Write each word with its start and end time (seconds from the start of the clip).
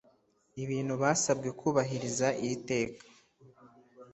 Ibintu 0.63 0.93
basabwe 1.01 1.49
kubahiriza 1.59 2.27
iri 2.43 2.57
teka 2.69 3.01